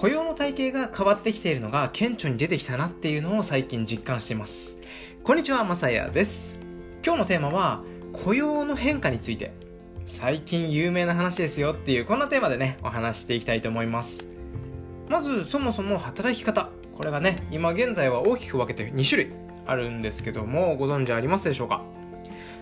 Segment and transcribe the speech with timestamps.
[0.00, 4.78] 雇用の体系が変わってきているのが顕著に出てきたなっていうのを最近実感しています。
[5.22, 6.58] こんにちはまさやです。
[7.04, 7.82] 今日のテーマは
[8.14, 9.52] 雇用の変化について。
[10.06, 14.26] 最近有名な話ですよっていうこんなテーマでねお話していきたいと思います。
[15.10, 16.70] まずそもそも働き方。
[16.96, 19.32] これがね今現在は大きく分けて2種類
[19.66, 21.84] あるんですけどもご存知ありますでしょうか？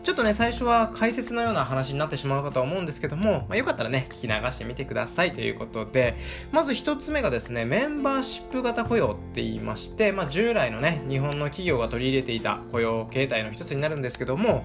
[0.03, 6.17] ちょっとね、最初は解説のような話になってしまうかと思うんですけども、まあ、よかったらね、聞き流してみてくださいということで、
[6.53, 14.65] まず一つ目がですね、メンバーシップ型雇用って言いまして、まあ、従来のね、日本の企業が取り入れていた雇用形態の一つになるんですけども、も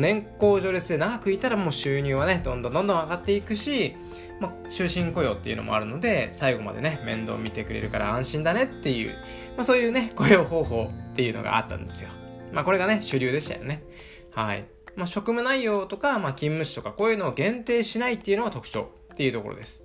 [0.00, 3.96] 年功序列で長くいたらもう収入はね、どんどんどんどん上がっていくし、
[4.40, 9.14] まあ、終身雇用っていうのもあるので、最後までね、面倒見てくれるから安心だねっていう、
[9.56, 12.10] まあ、そういうね、雇用方法っていうのがあったんですよ。
[12.52, 13.82] まあ、これがね、主流でしたよね。
[14.32, 14.66] はい。
[14.96, 19.84] まあ、職務内容とか、まあ、勤務地とかこういうのを限定しないっていうのが特徴っていうところです。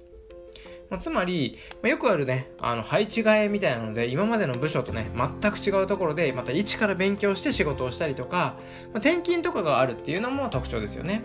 [0.90, 8.56] まあ、つまり、まあ、よくあるね、あの配置換えみたいなので、今までの部署とね、全く違うところで、また一から勉強して仕事をしたりとか、
[8.94, 11.22] まあ、転勤とかがあるっていうのも特徴ですよね。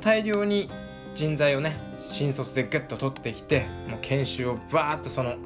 [0.00, 0.70] 大量に
[1.14, 5.36] 人材をね、新卒でグッと取ってきて、もう研修をバーッとその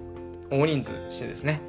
[0.50, 1.60] 大人数してですね、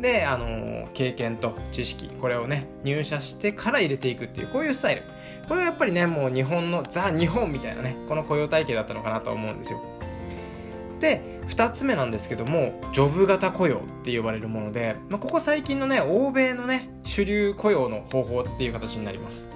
[0.00, 5.02] で、あの経験と知識これをね入社してから入れていくっていうこういうスタイル。
[5.48, 9.82] これはやっぱりねもう日本のザ・日本みたいなねこの雇用体系だったのかなと思うんですよ。
[11.00, 19.50] で2つ目なんですけどもジョブ型雇用って呼ばれるもので、まあ、ここ最近のね欧米のね主流雇用の方法っていう形になります。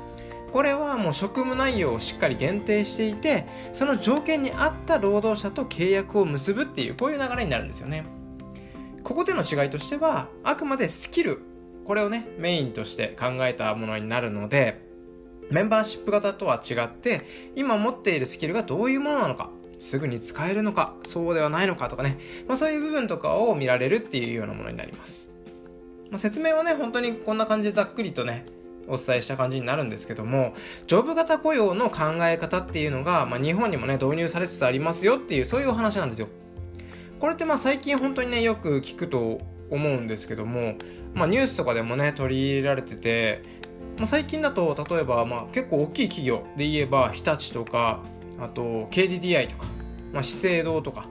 [0.53, 8.05] これはもう職務内容をしっかり限定していてその条件に合った労働者と契約を結ぶっていうこういう流れになるんですよね。
[9.03, 11.43] ここでの違いとしてはあくまでスキル
[11.85, 14.89] これをねメインとして考えたものになるので
[15.51, 17.23] メンバーシップ型とは違って
[17.57, 25.33] 今持っているスキルがどういうものなのかすぐに使えるのかそうではないのかとかね、まあ、そういう部分とかを見られるっていうようなものになります、
[26.11, 28.45] まあ、説明はね本当にこんな感じでざっくりとね
[28.87, 30.55] お伝えした感じになるんですけども
[30.87, 36.29] ジョブ型雇用の考え方っていうのが、まあ、日本にもね導入されつつありますよっていうそういうお話なんですよ。
[37.21, 40.75] これってまあ最近本当にねよく聞くと思うんですけども、
[41.15, 43.43] まあ、ニュースとかでもね取り入れられてて、
[43.99, 48.01] まあ、最近だと例えばまあ結構大きい企業で言えば日立とか
[48.41, 49.67] あと KDDI とか、
[50.13, 51.07] まあ、資生堂とか、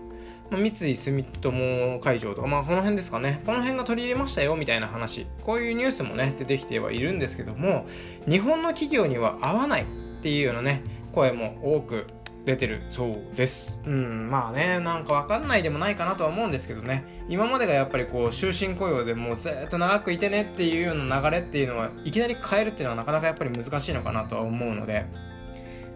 [0.49, 3.43] まあ、三井住友海上とか、まあ、この辺ですかね。
[3.45, 5.27] この辺が取り入れましたよみたいな話。
[5.43, 7.85] こういうニュースもね出てきてはいるんですけども
[8.27, 9.85] 日本の企業には合わないっ
[10.21, 10.81] ていうようなね
[11.13, 12.07] 声も多く
[12.45, 13.81] 出てるそうです。
[13.85, 25.05] うん、まあね、なんかわかんないでもないかなとは思うんですけどね、今までがやっぱりこう、終身雇用でもうずっと長くいてねっていうような流れっていうのは、いきなり変えるっていうのはなかなかやっぱり難しいのかなとは思うので、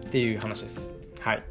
[0.06, 0.92] っていう話です。
[1.20, 1.42] はい。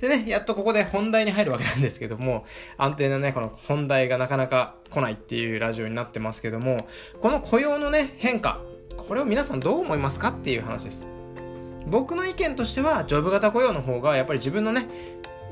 [0.00, 2.44] でね、やっとここで本題に入るわけなんですけども、
[2.76, 6.86] 安定なね、この本題がなかなか来ないっていうラジオになってますけども、
[7.20, 8.60] この雇用のね、変化、
[8.96, 11.15] これを皆さんどう思いますかっていう話です。
[11.86, 14.86] 僕の意見としてはジョブ型雇用の方がやっぱり自分のね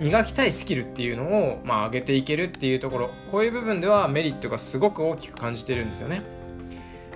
[0.01, 3.11] 磨きたいスキルっていうのを、まあ、上げていけるっていうところ。
[3.31, 6.23] こういう部分ではメリットがすごく大きく感じてるんですよね。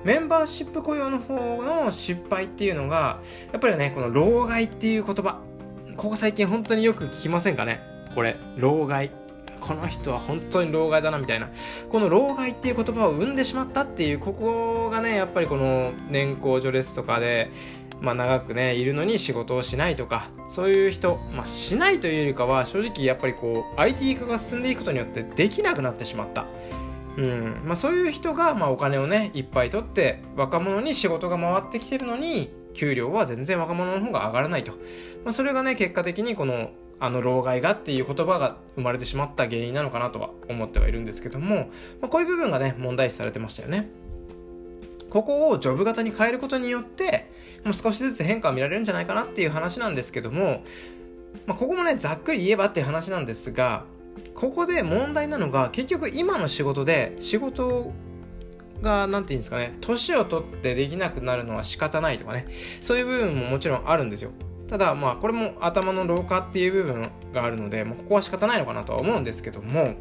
[0.05, 3.19] メンバーシップ雇用の方の失敗っていうのが
[3.53, 5.41] やっぱりねこの老害っていう言葉。
[5.97, 7.81] ここ最近本当によく聞きませんかね？
[8.15, 8.37] これ。
[8.57, 9.11] 老害。
[9.61, 11.51] この人は本当に老害だなみたいな。
[11.91, 17.51] この老害っていう言葉を生んでしまったっていうここがねやっぱりこの年功序列とかで
[18.01, 26.47] まあ、長くねいるのに仕事をしないとかそういう人、まあ、しないというよりかは正直やっぱりこう IT 化が進んでいくことによってできなくなってしまった。
[27.17, 27.63] うん。
[27.65, 34.73] まあ、そういう人が、まあ、お金をねいっぱい取って若者に仕事が回ってきてるのに給料は全然若者の方が上がらないと、
[35.25, 36.71] まあ、それがね結果的にこの
[37.01, 41.71] あの老害がっていう言葉が生まれてしまった原因なのかなとは思ってはいるんですけども、
[42.01, 43.89] まあ、こういう部分がね問題視されてましたよね。
[45.11, 47.28] ここをジョブ型に変えることによって
[47.65, 50.63] もう少しずつ変化を見られるんじゃないかなっていう話なんですけども、
[51.47, 53.85] まあ、ここもねざっくり言えばっていう話なんですが
[54.35, 57.93] ここで問題なのが結局今の仕事で仕事
[58.83, 62.47] が何て言うんですかね年を取ってできなくなるのは仕方ないとかね
[62.81, 64.31] そういう部分ももちろんあるんですよ。
[64.69, 69.95] ただまあこれも頭の老化っていう部分があるのでもうここは仕方ないのかなとは思うんですけども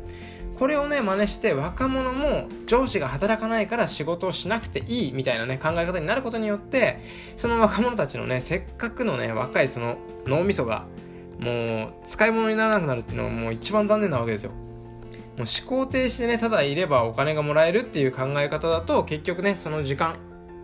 [0.58, 7.04] これをね真似して若者も上司が働かないから仕事をしなくていいみたいなね考え方になることによって
[7.36, 10.86] その若者たちのねせっかくのね若いその脳みそが
[11.40, 14.52] もう使い物にならなくなるっていうのはもう一番残念なわけですよ。
[15.38, 20.16] もう思考停止でねただいればお金がもらえるっていう考え方だと結局ねその時間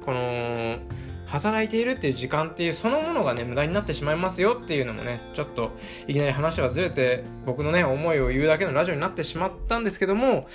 [0.03, 0.79] この
[1.25, 5.71] 働いているっていう時間っていうそのものがね無駄になってしまいますよっていうのもねちょっと
[6.07, 10.47] いきなり話はずれて僕のね思いを言うだけのラジオになってしまったんですけども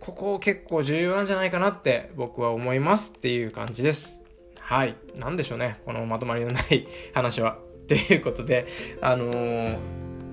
[0.00, 4.22] ここ結構重要なんじゃないかなって僕は思いますっていう感じです。
[4.58, 4.96] はい。
[5.16, 7.58] 何でしょうねこのまとまりのない話は。
[7.88, 8.66] ということで
[9.00, 9.78] あのー、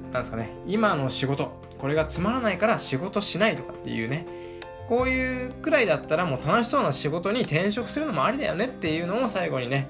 [0.01, 4.25] なんですかね今の仕事これがつまらないから仕事しないとかっていうね
[4.89, 9.88] こういうくらいだったらもう楽しそうな仕事に転職するのもありだよねっていうのを最後にね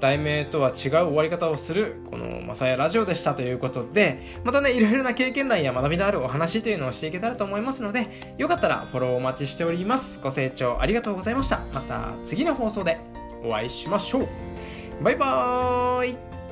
[0.00, 10.20] 題名とは違う終わり方をするこのマサヤラジオでしたということでまたねいろいろな経験談や学びのあるお話というのをしていけたらと思いますのでよかったらフォローお待ちしております。
[10.20, 11.60] ご清聴ありがとうございました。
[11.72, 12.98] また次の放送で
[13.44, 14.28] お会いしましょう
[15.02, 16.43] バイバーイ。